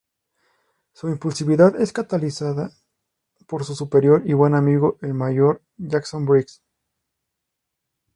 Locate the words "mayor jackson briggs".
5.13-6.63